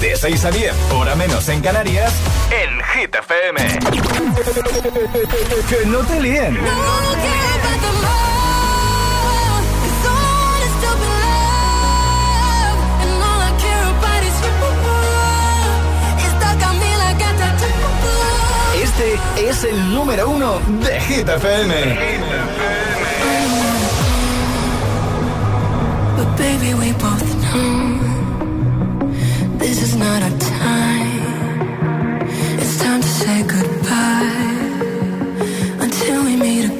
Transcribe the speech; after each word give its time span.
De 0.00 0.14
6 0.16 0.44
a 0.44 0.50
10, 0.52 0.72
hora 0.92 1.16
menos 1.16 1.48
en 1.48 1.60
Canarias, 1.60 2.12
en 2.52 2.80
Hit 2.84 3.14
FM. 3.16 3.60
que 5.68 5.86
no 5.86 5.98
te 5.98 6.20
líen. 6.20 6.56
Este 18.80 19.48
es 19.48 19.64
el 19.64 19.94
número 19.94 20.30
uno 20.30 20.60
de 20.84 21.00
Hit 21.00 21.28
FM. 21.28 21.74
But 26.16 26.38
baby, 26.38 26.74
we 26.74 26.92
both 26.92 27.52
know 27.52 27.97
not 29.98 30.22
our 30.22 30.38
time. 30.38 31.28
It's 32.60 32.78
time 32.78 33.00
to 33.00 33.08
say 33.08 33.42
goodbye 33.42 34.72
until 35.80 36.24
we 36.24 36.36
meet 36.36 36.64
again. 36.66 36.77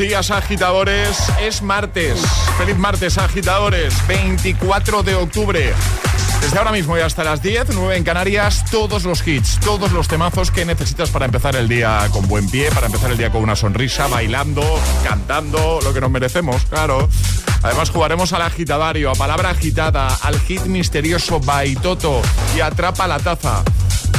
Días, 0.00 0.30
agitadores. 0.30 1.18
Es 1.42 1.60
martes. 1.60 2.18
Feliz 2.56 2.78
martes, 2.78 3.18
agitadores. 3.18 3.94
24 4.08 5.02
de 5.02 5.14
octubre. 5.14 5.74
Desde 6.40 6.58
ahora 6.58 6.72
mismo 6.72 6.96
y 6.96 7.02
hasta 7.02 7.22
las 7.22 7.42
10, 7.42 7.68
9 7.74 7.98
en 7.98 8.02
Canarias, 8.02 8.64
todos 8.70 9.04
los 9.04 9.26
hits, 9.28 9.60
todos 9.60 9.92
los 9.92 10.08
temazos 10.08 10.50
que 10.50 10.64
necesitas 10.64 11.10
para 11.10 11.26
empezar 11.26 11.54
el 11.54 11.68
día 11.68 12.08
con 12.12 12.26
buen 12.28 12.48
pie, 12.48 12.70
para 12.70 12.86
empezar 12.86 13.10
el 13.10 13.18
día 13.18 13.30
con 13.30 13.42
una 13.42 13.54
sonrisa, 13.56 14.06
bailando, 14.06 14.62
cantando, 15.04 15.80
lo 15.82 15.92
que 15.92 16.00
nos 16.00 16.10
merecemos, 16.10 16.64
claro. 16.64 17.06
Además 17.62 17.90
jugaremos 17.90 18.32
al 18.32 18.42
agitadario, 18.42 19.10
a 19.10 19.14
palabra 19.14 19.50
agitada, 19.50 20.08
al 20.22 20.40
hit 20.40 20.62
misterioso 20.62 21.40
Baitoto 21.40 22.22
y 22.56 22.60
atrapa 22.60 23.06
la 23.06 23.18
taza. 23.18 23.62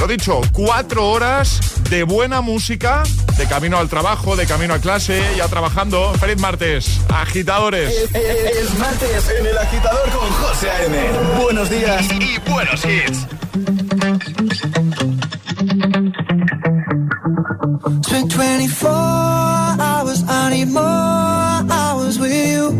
Lo 0.01 0.07
dicho, 0.07 0.41
cuatro 0.51 1.11
horas 1.11 1.59
de 1.91 2.01
buena 2.01 2.41
música, 2.41 3.03
de 3.37 3.45
camino 3.45 3.77
al 3.77 3.87
trabajo, 3.87 4.35
de 4.35 4.47
camino 4.47 4.73
a 4.73 4.79
clase, 4.79 5.21
ya 5.37 5.47
trabajando. 5.47 6.11
Feliz 6.15 6.39
martes, 6.39 6.99
agitadores. 7.07 8.09
Es 8.11 8.79
martes 8.79 9.29
en 9.39 9.45
el 9.45 9.55
agitador 9.55 10.09
con 10.09 10.27
José 10.31 10.71
A.M. 10.71 10.97
Buenos 11.43 11.69
días 11.69 12.03
y 12.19 12.39
buenos 12.49 12.83
hits. 12.83 13.27
Spent 18.03 18.33
24 18.33 18.89
hours, 19.79 20.23
I 20.27 20.49
need 20.49 20.69
more 20.69 20.81
hours 21.71 22.17
with 22.17 22.33
you. 22.33 22.71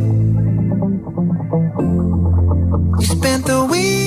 We 2.98 3.06
spent 3.06 3.46
the 3.46 3.64
weekend 3.70 4.01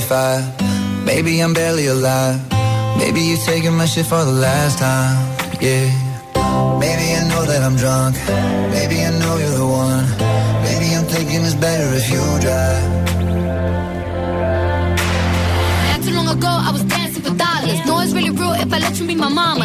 6:45. 0.00 1.04
Maybe 1.04 1.40
I'm 1.40 1.54
barely 1.54 1.86
alive. 1.86 2.40
Maybe 2.98 3.20
you're 3.20 3.44
taking 3.46 3.74
my 3.76 3.86
shit 3.86 4.06
for 4.06 4.24
the 4.24 4.36
last 4.46 4.78
time. 4.78 5.16
Yeah. 5.60 5.88
Maybe 6.78 7.06
I 7.18 7.22
know 7.30 7.44
that 7.46 7.62
I'm 7.62 7.76
drunk. 7.76 8.16
Maybe 8.76 8.96
I 9.08 9.10
know 9.20 9.36
you're 9.38 9.56
the 9.56 9.66
one. 9.66 10.04
Maybe 10.66 10.94
I'm 10.96 11.04
thinking 11.04 11.40
it's 11.44 11.54
better 11.54 11.88
if 12.00 12.06
you 12.12 12.22
drive. 12.44 12.84
Not 15.88 16.00
too 16.04 16.14
long 16.18 16.28
ago, 16.36 16.52
I 16.68 16.70
was 16.72 16.84
dancing 16.84 17.22
for 17.22 17.34
dollars. 17.34 17.80
No, 17.86 18.00
it's 18.00 18.12
really 18.12 18.30
real 18.30 18.52
if 18.52 18.72
I 18.72 18.78
let 18.78 18.98
you 18.98 19.06
be 19.06 19.14
my 19.14 19.28
mama. 19.28 19.64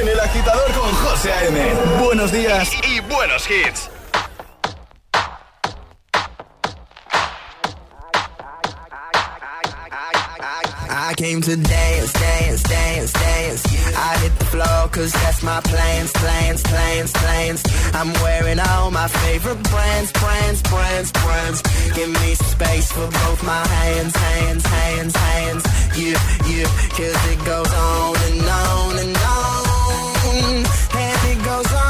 en 0.00 0.08
el 0.08 0.20
agitador 0.20 0.72
con 0.72 0.92
José 0.92 1.32
A.M. 1.32 1.74
Buenos 2.02 2.32
días 2.32 2.70
y 2.88 3.00
buenos 3.00 3.48
hits. 3.48 3.91
I 11.12 11.14
came 11.14 11.42
to 11.42 11.56
dance, 11.56 12.12
dance, 12.14 12.62
dance, 12.62 13.12
dance. 13.12 13.62
I 13.94 14.16
hit 14.22 14.38
the 14.38 14.44
floor 14.46 14.88
cause 14.88 15.12
that's 15.12 15.42
my 15.42 15.60
plans, 15.60 16.10
plans, 16.10 16.62
plans, 16.62 17.12
plans. 17.12 17.62
I'm 17.92 18.14
wearing 18.24 18.58
all 18.58 18.90
my 18.90 19.08
favorite 19.08 19.62
brands, 19.62 20.10
brands, 20.12 20.62
brands, 20.62 21.12
brands. 21.12 21.62
Give 21.92 22.08
me 22.08 22.34
space 22.34 22.92
for 22.92 23.06
both 23.06 23.44
my 23.44 23.66
hands, 23.66 24.16
hands, 24.16 24.64
hands, 24.64 25.14
hands. 25.14 25.64
Yeah, 25.98 26.18
yeah, 26.48 26.68
cause 26.96 27.20
it 27.32 27.44
goes 27.44 27.72
on 27.74 28.16
and 28.28 28.40
on 28.64 28.98
and 29.04 29.16
on. 29.36 30.64
And 30.96 31.30
it 31.30 31.44
goes 31.44 31.72
on 31.74 31.81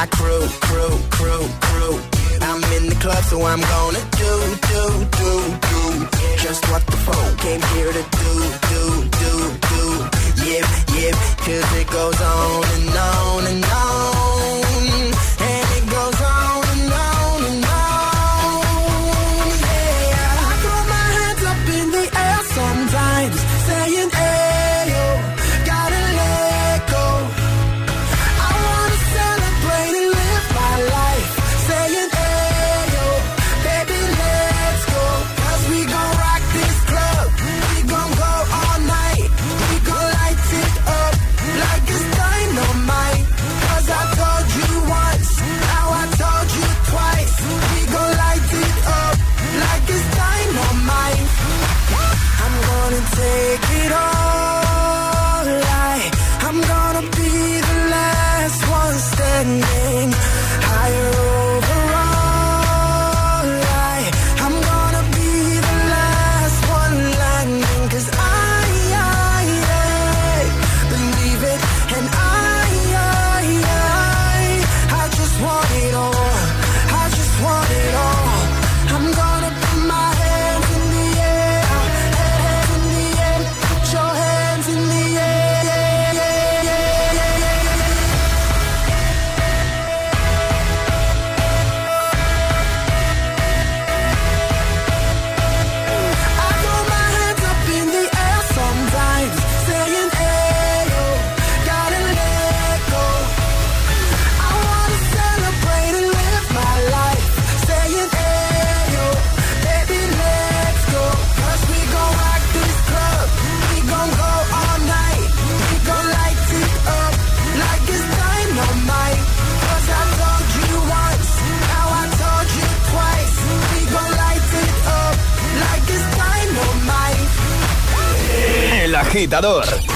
my 0.00 0.06
crew, 0.06 0.48
crew, 0.66 0.96
crew, 1.10 1.44
crew. 1.60 2.00
I'm 2.40 2.62
in 2.76 2.88
the 2.88 2.96
club, 3.02 3.22
so 3.24 3.36
I'm 3.42 3.60
gonna 3.60 4.02
do, 4.22 4.32
do, 4.72 4.84
do, 5.20 5.32
do. 5.68 5.82
Just 6.44 6.62
what 6.70 6.82
the 6.86 6.96
phone 7.06 7.36
came 7.44 7.62
here 7.74 7.92
to 7.98 8.04
do, 8.22 8.32
do, 8.70 8.84
do, 9.20 9.32
do. 9.70 9.84
Yep, 10.48 10.66
yep, 11.00 11.16
cause 11.44 11.70
it 11.80 11.88
goes 11.90 12.20
on 12.20 12.64
and 12.76 12.88
on 12.96 13.46
and 13.52 13.64
on. 13.64 13.89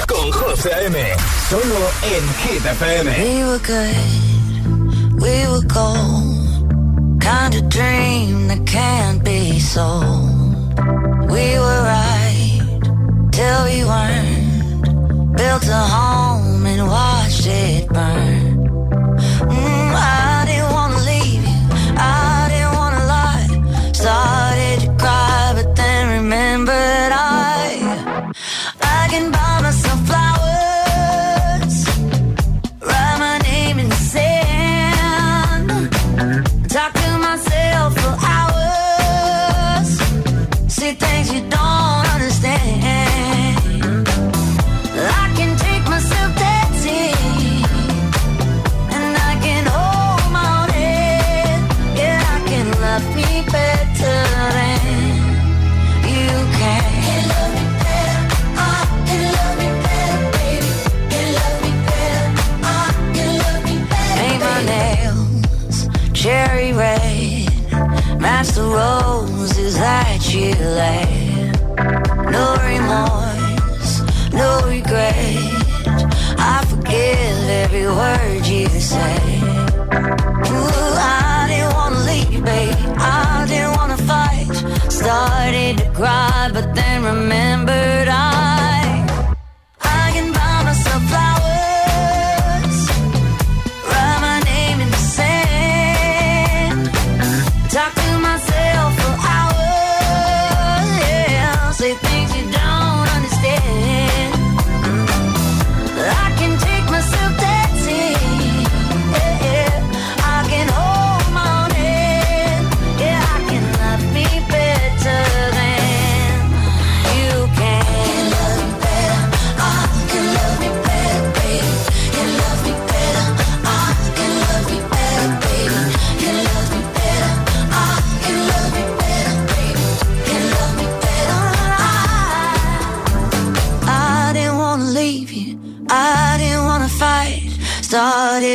Con 0.06 0.30
José 0.30 0.72
A.M. 0.72 0.96
Solo 1.48 1.90
en 2.02 2.24
Hit. 2.42 2.62
We 3.18 3.44
were 3.44 3.58
good, 3.58 5.20
we 5.20 5.46
were 5.48 5.66
gold. 5.66 7.20
Kind 7.20 7.54
of 7.56 7.68
dream 7.68 8.46
that 8.48 8.64
can't 8.64 9.24
be 9.24 9.58
sold. 9.58 10.78
We 11.28 11.58
were 11.58 11.82
right 11.82 12.60
till 13.32 13.64
we 13.64 13.84
weren't. 13.84 15.36
Built 15.36 15.66
a 15.68 15.84
home 15.96 16.66
and 16.66 16.86
watched 16.86 17.46
it 17.46 17.88
burn. 17.88 18.43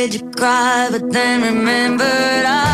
To 0.00 0.18
cry, 0.30 0.88
but 0.90 1.12
then 1.12 1.42
remembered 1.42 2.46
I. 2.46 2.69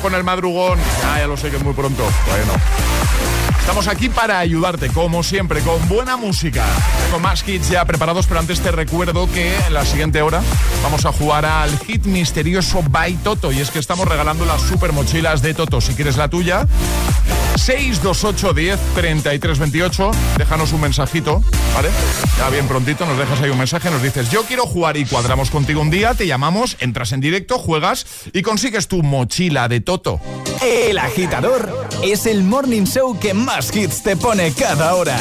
con 0.00 0.14
el 0.14 0.22
madrugón. 0.22 0.78
Ah, 1.04 1.18
ya 1.18 1.26
lo 1.26 1.36
sé 1.36 1.50
que 1.50 1.56
es 1.56 1.62
muy 1.62 1.74
pronto. 1.74 2.04
Bueno. 2.28 2.52
Estamos 3.58 3.86
aquí 3.88 4.08
para 4.08 4.38
ayudarte, 4.38 4.88
como 4.88 5.22
siempre, 5.22 5.60
con 5.60 5.88
buena 5.88 6.16
música. 6.16 6.64
Tengo 7.04 7.20
más 7.20 7.46
hits 7.46 7.68
ya 7.68 7.84
preparados, 7.84 8.26
pero 8.26 8.40
antes 8.40 8.60
te 8.60 8.70
recuerdo 8.70 9.30
que 9.30 9.56
en 9.66 9.74
la 9.74 9.84
siguiente 9.84 10.20
hora 10.20 10.42
vamos 10.82 11.04
a 11.04 11.12
jugar 11.12 11.44
al 11.44 11.76
hit 11.80 12.04
misterioso 12.04 12.82
by 12.88 13.14
Toto. 13.16 13.52
Y 13.52 13.60
es 13.60 13.70
que 13.70 13.78
estamos 13.78 14.06
regalando 14.06 14.44
las 14.46 14.62
super 14.62 14.92
mochilas 14.92 15.42
de 15.42 15.54
Toto. 15.54 15.80
Si 15.80 15.94
quieres 15.94 16.16
la 16.16 16.28
tuya, 16.28 16.66
628 17.56 18.52
10 18.52 18.80
33 18.94 19.58
28. 19.58 20.10
Déjanos 20.38 20.72
un 20.72 20.80
mensajito, 20.80 21.42
¿vale? 21.74 21.90
Ya 22.38 22.50
bien 22.50 22.66
prontito 22.66 23.06
nos 23.06 23.18
dejas 23.18 23.40
ahí 23.40 23.50
un 23.50 23.58
mensaje, 23.58 23.90
nos 23.90 24.02
dices, 24.02 24.30
yo 24.30 24.42
quiero 24.44 24.66
jugar 24.66 24.96
y 24.96 25.04
cuadramos 25.04 25.50
contigo 25.50 25.80
un 25.80 25.90
día, 25.90 26.14
te 26.14 26.26
llamamos, 26.26 26.76
entras 26.80 27.12
en 27.12 27.20
directo, 27.20 27.58
juegas 27.58 28.06
y 28.32 28.42
consigues 28.42 28.88
tu 28.88 29.02
mochila 29.02 29.68
de 29.68 29.80
Toto. 29.80 30.20
El 30.62 30.98
agitador 30.98 31.88
es 32.02 32.26
el 32.26 32.42
morning 32.42 32.84
show 32.84 33.18
que 33.18 33.34
más 33.34 33.74
hits 33.74 34.02
te 34.02 34.16
pone 34.16 34.52
cada 34.52 34.94
hora. 34.94 35.16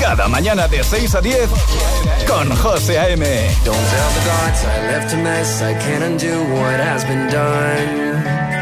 Cada 0.00 0.26
mañana 0.26 0.66
de 0.66 0.82
6 0.82 1.14
a 1.14 1.20
10 1.20 1.48
con 2.26 2.54
José 2.56 2.98
A.M. 2.98 3.24
Don't 3.64 3.76
tell 3.76 4.10
the 4.14 4.24
gods 4.28 4.64
I 4.64 4.92
left 4.92 5.14
a 5.14 5.16
mess. 5.16 5.62
I 5.62 5.74
can't 5.74 6.02
undo 6.02 6.42
what 6.54 6.80
has 6.80 7.04
been 7.04 7.28
done. 7.28 8.61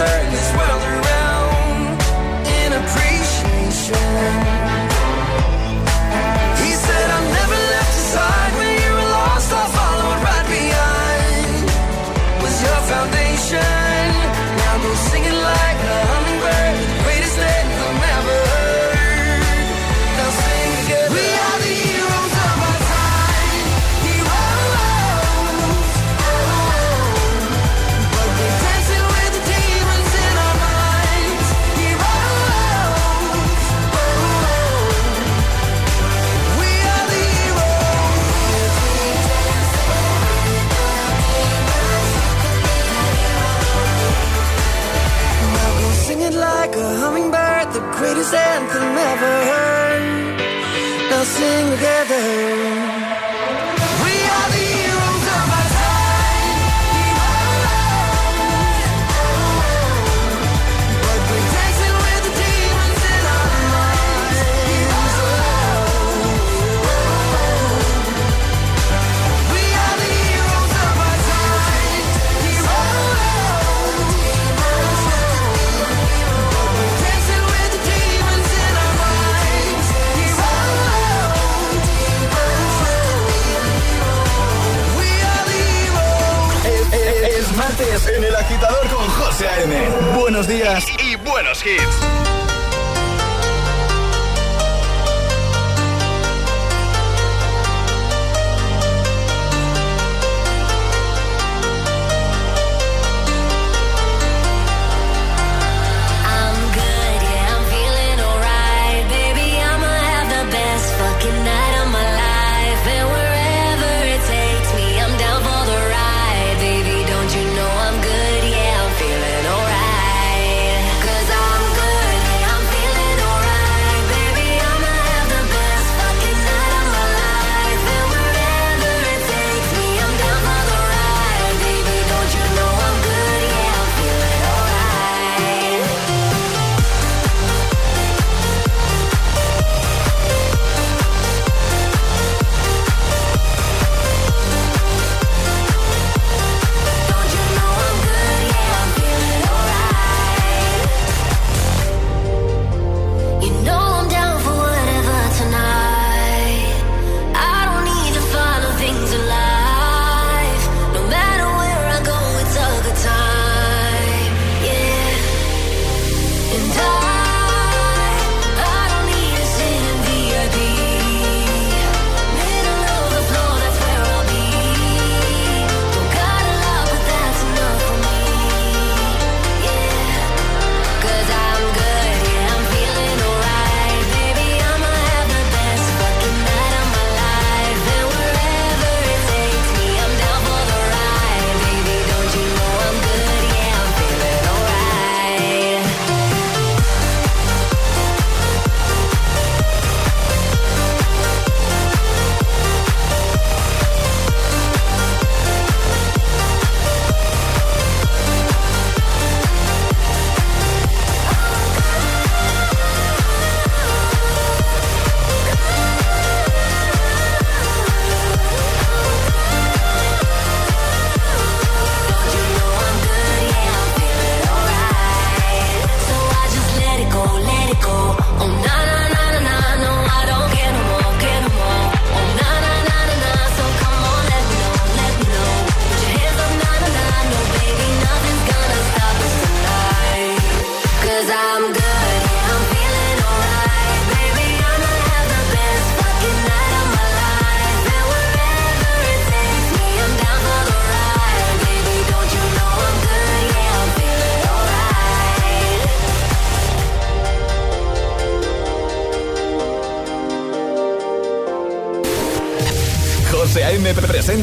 turn 0.00 0.30
this 0.32 0.50
world 0.56 0.69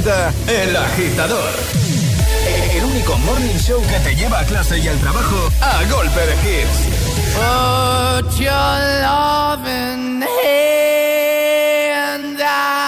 El 0.07 0.73
Agitador. 0.73 1.51
El 2.71 2.85
único 2.85 3.17
morning 3.17 3.57
show 3.57 3.81
que 3.81 3.99
te 3.99 4.15
lleva 4.15 4.39
a 4.39 4.45
clase 4.45 4.77
y 4.77 4.87
al 4.87 4.97
trabajo 4.99 5.49
a 5.59 5.83
golpe 5.91 6.21
de 6.21 6.33
hits. 6.43 6.87
Put 7.35 8.39
your 8.39 8.53
hand 8.53 9.03
out. 12.39 12.87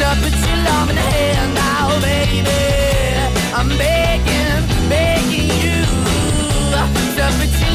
your 0.00 0.10
love 0.10 0.90
in 0.90 0.96
the 0.96 1.54
now, 1.54 2.00
baby. 2.00 2.62
I'm 3.58 3.68
begging, 3.68 4.62
begging 4.88 5.50
you 5.64 5.78
your 7.18 7.32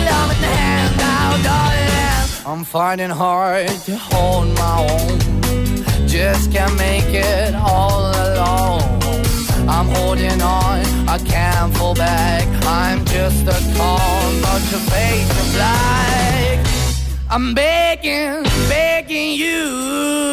love 0.09 0.31
in 0.31 0.41
the 0.41 0.97
now, 0.97 1.43
darling. 1.43 2.45
I'm 2.45 2.63
finding 2.63 3.09
hard 3.09 3.67
to 3.87 3.97
hold 3.97 4.47
my 4.55 4.87
own. 4.89 6.07
Just 6.07 6.51
can't 6.51 6.75
make 6.77 7.13
it 7.13 7.55
all 7.55 8.11
alone. 8.25 8.81
I'm 9.67 9.87
holding 9.87 10.41
on, 10.41 10.79
I 11.07 11.17
can't 11.25 11.75
fall 11.75 11.95
back. 11.95 12.47
I'm 12.65 13.03
just 13.05 13.43
a 13.47 13.59
call, 13.75 14.31
not 14.41 14.61
face 14.91 15.31
of 15.41 15.53
black. 15.55 16.67
I'm 17.29 17.53
begging, 17.53 18.43
begging 18.69 19.33
you. 19.33 20.32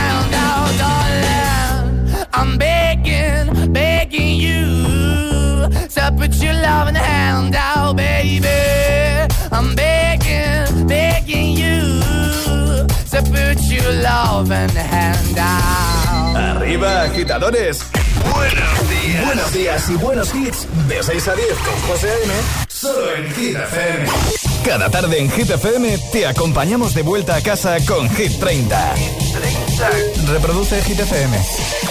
put 6.31 6.41
your 6.41 6.53
loving 6.53 6.95
hand 6.95 7.55
out, 7.55 7.95
baby. 7.95 8.47
I'm 9.51 9.75
begging, 9.75 10.87
begging 10.87 11.57
you 11.57 11.97
to 13.11 13.21
put 13.31 13.59
your 13.69 13.91
loving 14.01 14.69
hand 14.69 15.37
out. 15.37 16.57
Arriba, 16.57 17.03
agitadores. 17.03 17.83
Buenos 18.33 18.89
días. 18.89 19.25
Buenos 19.25 19.53
días 19.53 19.89
y 19.89 19.95
buenos 19.95 20.33
hits. 20.33 20.67
De 20.87 21.03
6 21.03 21.27
a 21.27 21.35
10 21.35 21.47
con 21.57 21.81
José 21.89 22.09
A.M. 22.09 22.33
Solo 22.67 23.15
en 23.15 23.33
Hit 23.33 23.57
FM. 23.57 24.05
Cada 24.63 24.89
tarde 24.89 25.19
en 25.19 25.29
Hit 25.31 25.49
FM 25.49 25.97
te 26.11 26.27
acompañamos 26.27 26.93
de 26.93 27.01
vuelta 27.01 27.35
a 27.35 27.41
casa 27.41 27.77
con 27.85 28.09
Hit 28.11 28.39
30. 28.39 28.95
Reproduce 30.27 30.81
Hit 30.83 30.99
FM. 30.99 31.90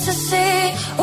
To 0.00 0.12
see. 0.12 1.01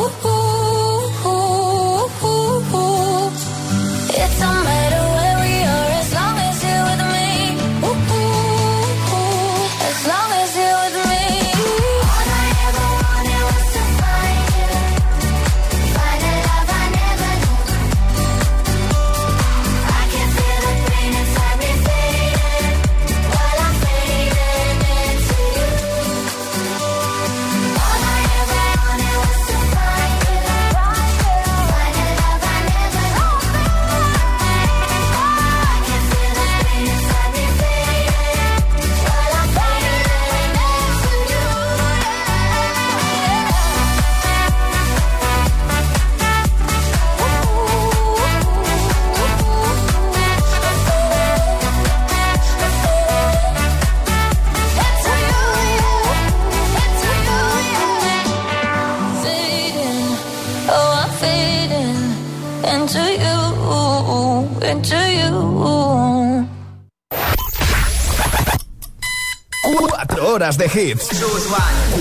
Horas 70.50 70.56
de 70.56 70.66
hits. 70.66 71.08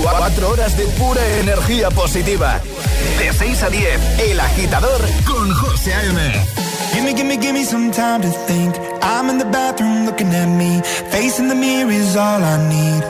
Cuatro 0.01 0.49
horas 0.49 0.75
de 0.77 0.85
pura 0.97 1.21
energía 1.39 1.89
positiva. 1.91 2.59
De 3.19 3.31
6 3.31 3.63
a 3.63 3.69
10, 3.69 4.19
El 4.19 4.39
Agitador 4.39 5.01
con 5.25 5.51
José 5.53 5.93
A.M. 5.93 6.19
Gimme, 6.93 7.13
gimme, 7.13 7.38
gimme 7.38 7.65
some 7.65 7.91
time 7.91 8.21
to 8.21 8.29
think. 8.47 8.75
I'm 9.01 9.29
in 9.29 9.38
the 9.38 9.45
bathroom 9.45 10.05
looking 10.05 10.33
at 10.33 10.47
me. 10.47 10.81
Facing 11.12 11.47
the 11.47 11.55
mirror 11.55 11.91
is 11.91 12.15
all 12.15 12.41
I 12.43 12.57
need. 12.69 13.03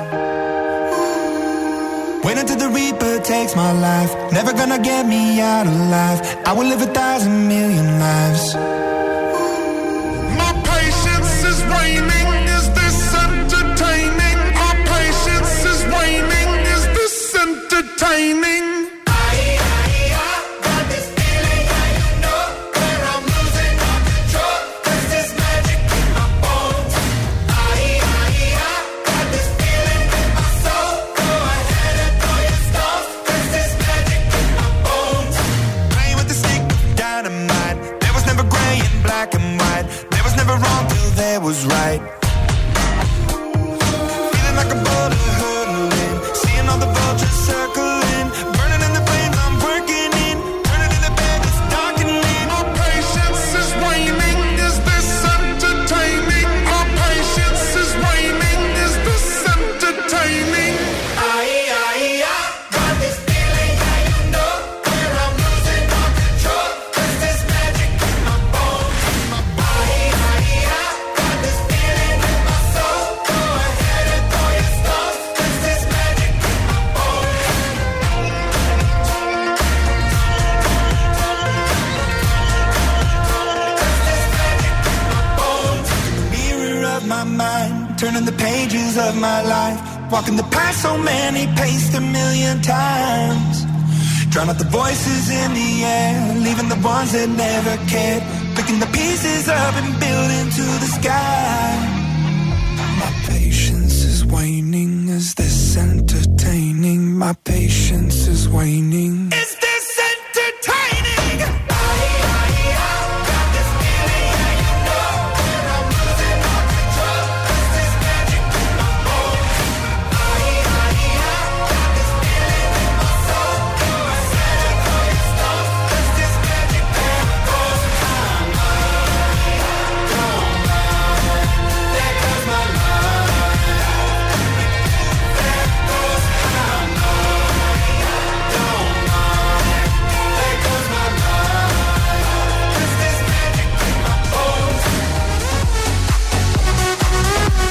Wait 2.23 2.38
until 2.38 2.58
the 2.58 2.69
Reaper 2.69 3.19
takes 3.23 3.56
my 3.56 3.71
life. 3.71 4.13
Never 4.32 4.52
gonna 4.52 4.80
get 4.80 5.06
me 5.06 5.39
out 5.39 5.67
alive. 5.67 6.19
I 6.45 6.54
will 6.54 6.67
live 6.67 6.82
a 6.82 6.91
thousand 6.93 7.47
million 7.47 7.99
lives. 7.99 8.79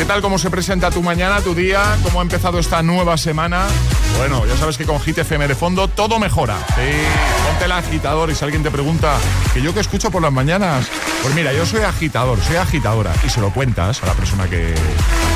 Tal 0.08 0.22
cómo 0.22 0.38
se 0.38 0.48
presenta 0.48 0.90
tu 0.90 1.02
mañana, 1.02 1.42
tu 1.42 1.54
día? 1.54 1.82
¿Cómo 2.02 2.20
ha 2.20 2.22
empezado 2.22 2.58
esta 2.58 2.82
nueva 2.82 3.18
semana? 3.18 3.66
Bueno, 4.16 4.46
ya 4.46 4.56
sabes 4.56 4.78
que 4.78 4.86
con 4.86 4.98
Hit 5.00 5.18
FM 5.18 5.46
de 5.46 5.54
fondo 5.54 5.86
todo 5.86 6.18
mejora. 6.18 6.56
Sí, 6.68 6.90
ponte 7.46 7.66
el 7.66 7.72
agitador 7.72 8.30
y 8.30 8.34
si 8.34 8.42
alguien 8.42 8.62
te 8.62 8.70
pregunta 8.70 9.18
que 9.52 9.60
yo 9.60 9.74
que 9.74 9.80
escucho 9.80 10.10
por 10.10 10.22
las 10.22 10.32
mañanas, 10.32 10.86
pues 11.22 11.34
mira, 11.34 11.52
yo 11.52 11.66
soy 11.66 11.82
agitador, 11.82 12.40
soy 12.40 12.56
agitadora 12.56 13.12
y 13.22 13.28
se 13.28 13.42
lo 13.42 13.52
cuentas 13.52 14.02
a 14.02 14.06
la 14.06 14.14
persona 14.14 14.48
que, 14.48 14.74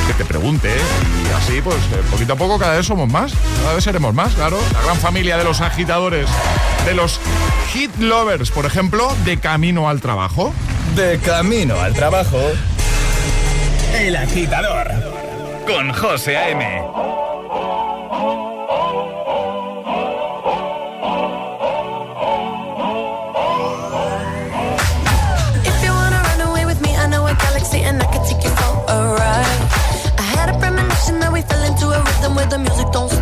que 0.07 0.15
te 0.17 0.25
pregunte 0.25 0.71
y 0.71 1.33
así 1.35 1.61
pues 1.61 1.77
eh, 1.77 2.03
poquito 2.11 2.33
a 2.33 2.37
poco 2.37 2.59
cada 2.59 2.75
vez 2.75 2.87
somos 2.87 3.13
más, 3.13 3.35
cada 3.61 3.75
vez 3.75 3.85
seremos 3.85 4.15
más, 4.15 4.33
claro. 4.33 4.59
La 4.73 4.81
gran 4.81 4.97
familia 4.97 5.37
de 5.37 5.45
los 5.45 5.61
agitadores, 5.61 6.27
de 6.87 6.95
los 6.95 7.21
hit 7.75 7.95
lovers, 7.99 8.51
por 8.51 8.65
ejemplo, 8.65 9.15
de 9.27 9.37
camino 9.37 9.91
al 9.91 10.01
trabajo. 10.01 10.55
De 10.97 11.19
camino 11.19 11.79
al 11.79 11.93
trabajo. 11.93 12.39
El 13.94 14.16
agitador. 14.16 14.88
Con 15.66 15.92
José 15.92 16.37
A.M. 16.37 16.83
If 33.14 33.22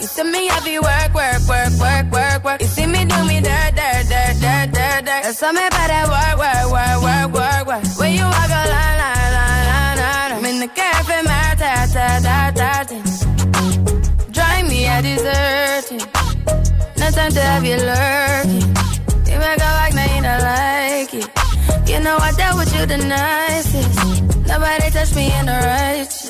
You 0.00 0.06
see 0.06 0.24
me 0.24 0.46
heavy 0.46 0.78
work, 0.78 1.12
work, 1.12 1.42
work, 1.46 1.72
work, 1.78 2.10
work, 2.10 2.44
work. 2.44 2.60
You 2.62 2.68
see 2.68 2.86
me 2.86 3.04
do 3.04 3.18
me 3.26 3.40
dirt, 3.40 3.76
dirt, 3.76 4.08
dirt, 4.08 4.34
dirt, 4.40 4.72
dirt, 4.72 5.04
dirt. 5.04 5.22
There's 5.24 5.38
something 5.38 5.66
about 5.66 5.88
that 5.92 6.06
work, 6.08 6.36
work, 6.40 6.66
work, 6.72 6.96
work, 7.04 7.28
work, 7.36 7.66
work. 7.68 7.98
When 8.00 8.12
you 8.16 8.24
walk 8.24 8.48
a 8.48 8.62
line, 8.74 8.98
line, 9.02 9.32
line, 9.36 9.64
line, 9.68 9.96
line. 10.00 10.32
I'm 10.38 10.44
in 10.46 10.60
the 10.60 10.68
cafe, 10.68 11.20
my 11.20 11.52
ta, 11.60 11.84
ta, 11.92 12.06
ta, 12.24 12.38
ta, 12.56 12.72
ta. 12.88 12.96
Drive 14.32 14.68
me 14.68 14.86
a 14.88 15.02
deserting. 15.02 16.04
No 16.96 17.06
time 17.12 17.32
to 17.36 17.42
have 17.52 17.64
you 17.68 17.76
lurking. 17.76 18.72
You 19.28 19.36
make 19.36 19.60
a 19.60 19.70
like, 19.80 19.94
now 19.94 20.08
you 20.16 20.22
don't 20.24 20.42
like 20.48 21.12
it. 21.12 21.28
You 21.90 22.00
know 22.00 22.16
I 22.16 22.32
dealt 22.38 22.56
with 22.56 22.72
you 22.74 22.86
the 22.86 22.96
nicest. 22.96 24.24
Nobody 24.48 24.90
touched 24.90 25.14
me 25.14 25.30
in 25.38 25.44
the 25.44 25.52
righteous. 25.52 26.29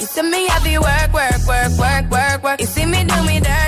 You 0.00 0.06
see 0.06 0.22
me 0.22 0.46
heavy 0.48 0.78
work, 0.78 1.12
work, 1.12 1.46
work, 1.46 1.72
work, 1.78 2.10
work, 2.10 2.42
work. 2.42 2.60
You 2.60 2.66
see 2.66 2.86
me 2.86 3.04
do 3.04 3.22
me 3.28 3.38
dirt, 3.38 3.59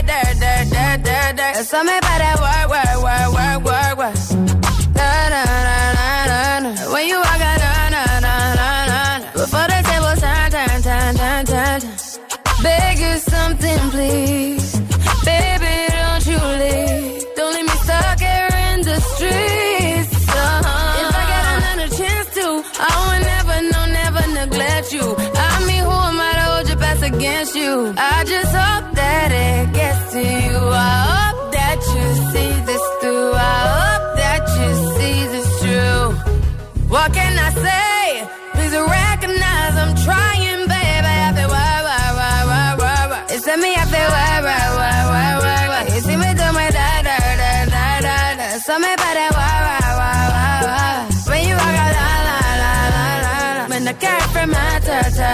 say? 37.65 38.29
Please 38.55 38.75
recognize 38.77 39.75
I'm 39.83 39.95
trying, 40.07 40.61
baby. 40.69 41.15
I 41.27 41.33
feel 41.37 41.49
why, 41.49 41.75
why, 41.87 42.05
why, 42.19 42.39
why, 42.51 42.69
why, 42.81 43.03
why. 43.11 43.27
It's 43.35 43.47
me, 43.47 43.71
I 43.75 43.85
feel 43.93 44.11
why, 44.17 44.35
why, 44.47 44.65
why, 44.79 45.61
why. 45.73 45.95
You 45.95 46.01
see 46.01 46.17
me 46.17 46.31
do 46.41 46.49
my 46.53 46.69
da, 46.71 47.03
da, 47.09 47.17
da, 47.41 47.53
da, 47.75 48.21
da. 48.37 48.47
So 48.67 48.79
me 48.79 48.93
by 49.03 49.13
that 49.19 49.33
why, 49.39 49.57
why, 49.69 49.81
why, 50.01 50.19
why. 50.67 51.31
When 51.31 51.49
you 51.49 51.55
walk 51.55 51.77
out, 51.85 51.95
la, 51.99 52.11
la, 52.29 52.39
la, 52.63 52.73
la, 52.95 53.05
la, 53.25 53.35
la. 53.59 53.69
When 53.69 53.85
the 53.85 53.95
cat 53.95 54.23
from 54.33 54.51
my 54.51 54.81
ta, 54.87 54.99
ta, 55.19 55.33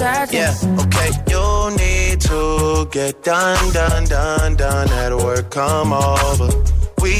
ta. 0.00 0.26
Yeah, 0.30 0.54
okay. 0.82 1.10
You 1.32 1.46
need 1.76 2.20
to 2.22 2.86
get 2.90 3.22
done, 3.22 3.72
done, 3.72 4.04
done, 4.04 4.56
done. 4.56 4.88
At 4.90 5.12
work, 5.14 5.50
come 5.50 5.92
over. 5.92 6.50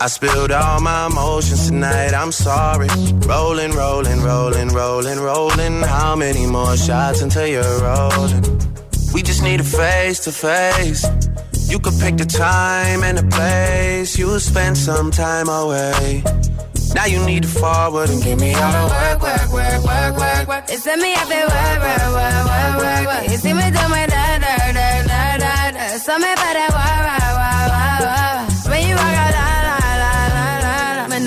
I 0.00 0.06
spilled 0.06 0.52
all 0.52 0.80
my 0.80 1.06
emotions 1.06 1.68
tonight, 1.68 2.14
I'm 2.14 2.30
sorry. 2.30 2.86
Rolling, 3.26 3.72
rolling, 3.72 4.20
rolling, 4.22 4.68
rolling, 4.68 5.18
rolling. 5.18 5.82
How 5.82 6.14
many 6.14 6.46
more 6.46 6.76
shots 6.76 7.20
until 7.20 7.48
you're 7.48 7.80
rolling? 7.80 8.44
We 9.12 9.22
just 9.22 9.42
need 9.42 9.58
a 9.58 9.64
face 9.64 10.20
to 10.20 10.30
face. 10.30 11.04
You 11.68 11.80
could 11.80 11.98
pick 11.98 12.16
the 12.16 12.26
time 12.26 13.02
and 13.02 13.18
the 13.18 13.24
place. 13.24 14.16
You'll 14.16 14.38
spend 14.38 14.78
some 14.78 15.10
time 15.10 15.48
away. 15.48 16.22
Now 16.94 17.06
you 17.06 17.18
need 17.26 17.42
to 17.42 17.48
forward 17.48 18.08
and 18.08 18.22
give 18.22 18.38
me 18.38 18.54
all 18.54 18.70
the 18.70 18.94
work, 18.94 19.20
work, 19.20 19.52
work, 19.52 19.84
work, 19.84 20.16
work, 20.16 20.48
work. 20.48 20.64
It's 20.68 20.86
me, 20.86 21.12
I 21.12 21.24
feel 21.26 21.48
work, 21.50 21.78
work, 21.82 22.06
work, 22.14 22.44
work, 22.46 22.76
work, 22.78 23.06
work. 23.06 23.30
You 23.32 23.36
see 23.36 23.52
me 23.52 23.66
do 23.66 23.84
my 23.90 24.06
da, 24.06 24.38
da, 24.38 24.72
da, 24.72 25.36
da, 25.38 25.70
da. 25.72 25.98
So 25.98 26.16
me 26.18 26.28
work, 26.28 26.54
work, 26.54 26.70
work, 26.70 27.17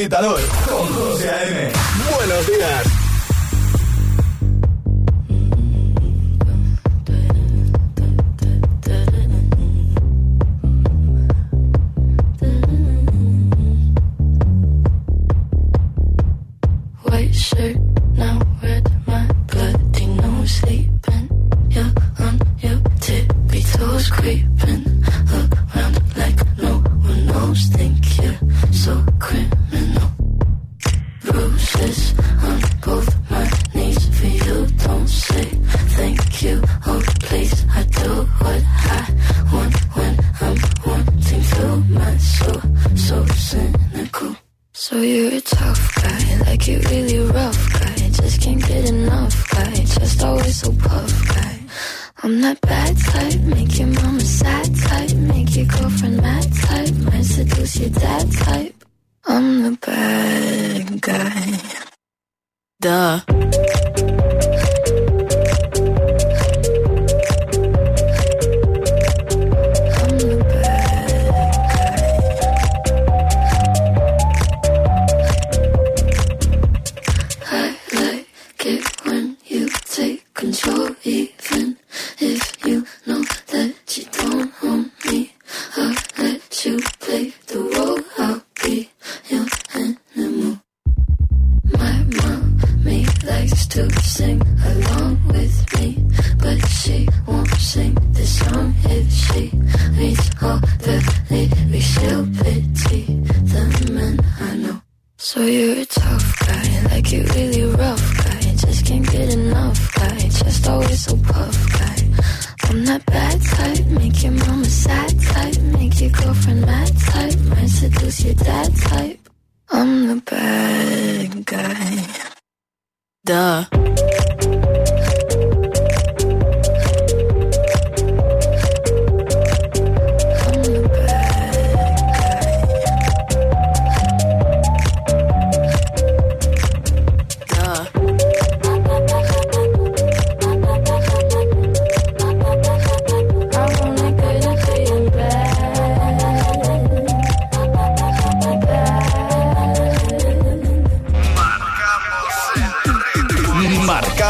Agitador. 0.00 0.39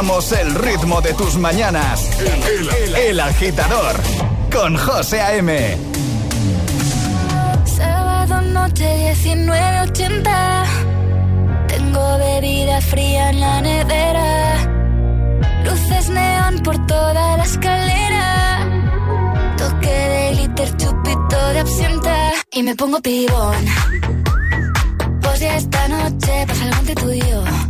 El 0.01 0.55
ritmo 0.55 1.03
de 1.03 1.13
tus 1.13 1.37
mañanas. 1.37 2.09
El, 2.21 2.95
el 2.95 3.21
agitador 3.21 3.97
con 4.51 4.75
José 4.75 5.21
A.M. 5.21 5.77
Sábado 7.67 8.41
noche 8.41 9.15
1980. 9.25 10.65
Tengo 11.69 12.19
bebida 12.19 12.81
fría 12.81 13.29
en 13.29 13.41
la 13.41 13.61
nevera. 13.61 14.57
Luces 15.65 16.09
neón 16.09 16.61
por 16.61 16.87
toda 16.87 17.37
la 17.37 17.45
escalera. 17.45 18.67
Toque 19.59 19.91
de 19.91 20.33
glitter, 20.33 20.77
chupito 20.79 21.49
de 21.53 21.59
absenta. 21.59 22.33
Y 22.53 22.63
me 22.63 22.75
pongo 22.75 23.01
pibón. 23.03 23.67
Pues 25.21 25.41
ya 25.41 25.57
esta 25.57 25.89
noche 25.89 26.47
pasa 26.49 26.65
algo 26.65 26.79
entre 26.79 26.95
tú 26.95 27.11
y. 27.13 27.70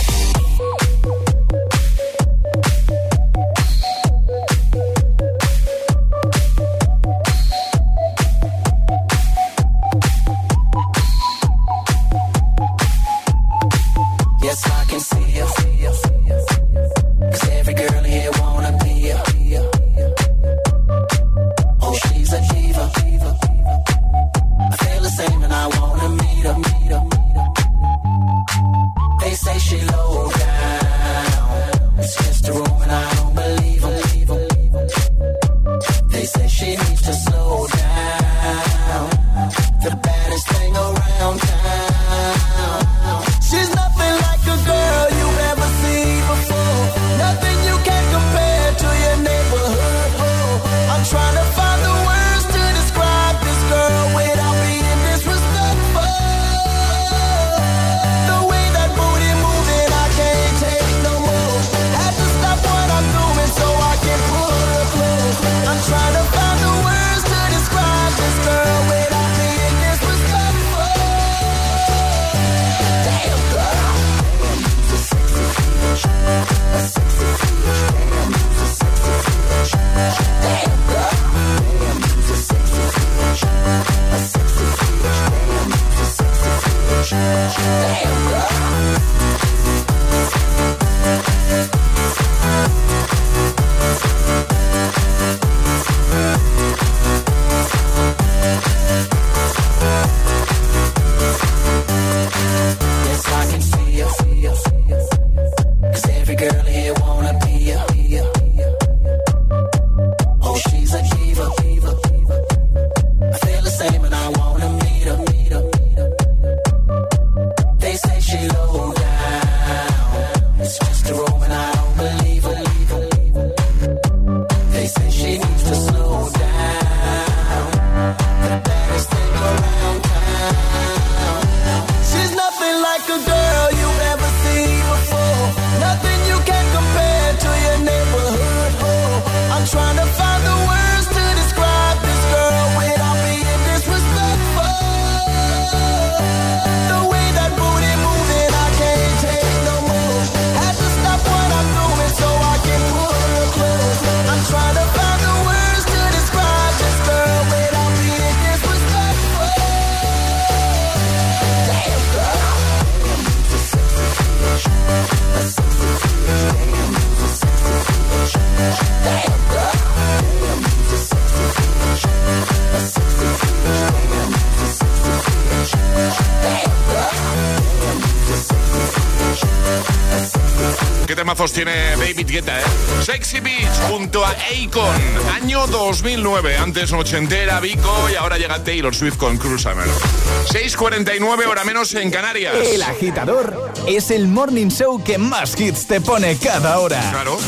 tiene 181.49 181.95
David 181.97 182.27
Guetta, 182.27 182.59
¿eh? 182.59 182.63
Sexy 183.03 183.39
Beach 183.39 183.67
junto 183.89 184.23
a 184.23 184.29
Akon, 184.29 184.95
año 185.33 185.65
2009. 185.65 186.55
Antes 186.57 186.93
ochentera, 186.93 187.59
Vico, 187.59 188.09
y 188.11 188.15
ahora 188.15 188.37
llega 188.37 188.63
Taylor 188.63 188.93
Swift 188.93 189.17
con 189.17 189.37
Cruz 189.39 189.65
6.49, 189.65 191.47
hora 191.47 191.63
menos 191.63 191.95
en 191.95 192.11
Canarias. 192.11 192.53
El 192.55 192.83
agitador 192.83 193.71
es 193.87 194.11
el 194.11 194.27
morning 194.27 194.67
show 194.67 195.03
que 195.03 195.17
más 195.17 195.59
hits 195.59 195.87
te 195.87 195.99
pone 195.99 196.37
cada 196.37 196.77
hora. 196.77 197.01
Claro. 197.09 197.39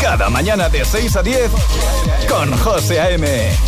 Cada 0.00 0.30
mañana 0.30 0.70
de 0.70 0.86
6 0.86 1.16
a 1.16 1.22
10 1.22 1.50
con 2.28 2.56
José 2.56 2.98
A.M. 2.98 3.67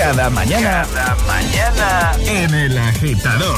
Cada 0.00 0.30
mañana, 0.30 0.86
cada 0.94 1.14
mañana 1.26 2.12
en 2.24 2.54
el 2.54 2.78
agitador. 2.78 3.49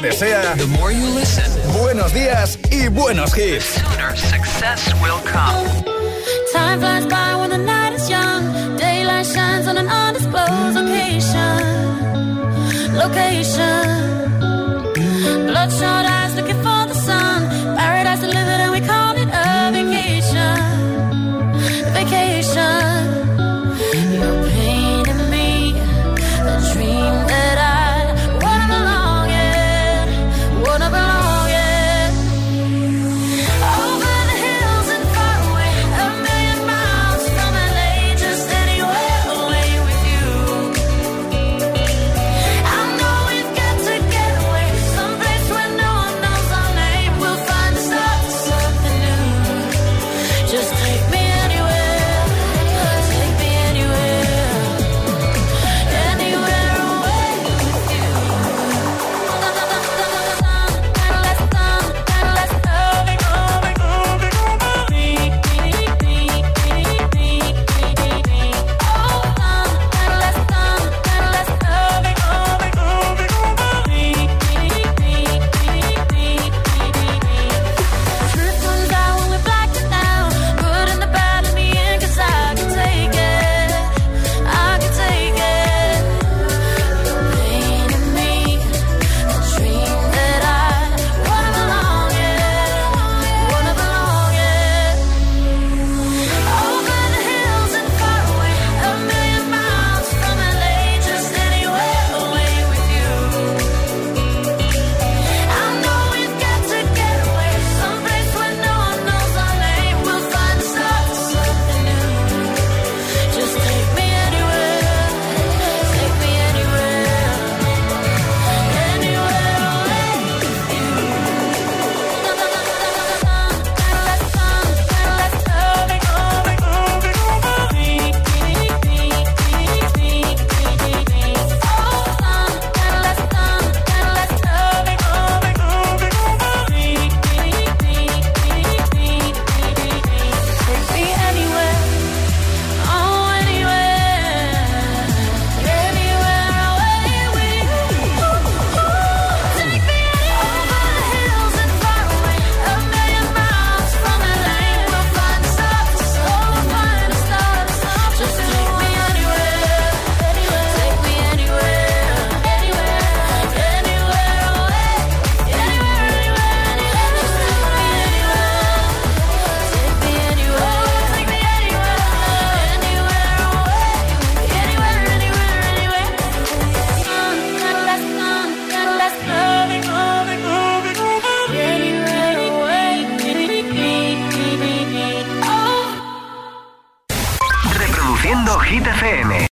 Te 0.00 0.08
desea 0.08 0.54
buenos 1.72 2.12
días 2.12 2.58
y 2.70 2.88
buenos 2.88 3.36
hits. 3.36 3.74
Time 6.52 6.80
flies 6.80 7.06
by 7.06 7.34
when 7.36 7.50
the 7.50 7.58
night 7.58 7.92
is 7.94 8.08
young. 8.08 8.76
Daylight 8.76 9.26
shines 9.26 9.66
on 9.66 9.76
an 9.76 9.88
undisclosed 9.88 10.76
location. 10.76 11.58
Location. 12.94 13.67